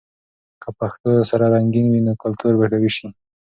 [0.61, 3.07] که پښتو له سره رنګین وي، نو کلتور به قوي سي.